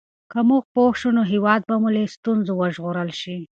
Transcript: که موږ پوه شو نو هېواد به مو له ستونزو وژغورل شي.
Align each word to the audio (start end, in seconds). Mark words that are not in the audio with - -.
که 0.31 0.39
موږ 0.49 0.63
پوه 0.73 0.91
شو 0.99 1.09
نو 1.17 1.21
هېواد 1.31 1.61
به 1.69 1.75
مو 1.81 1.89
له 1.95 2.01
ستونزو 2.15 2.51
وژغورل 2.61 3.09
شي. 3.21 3.37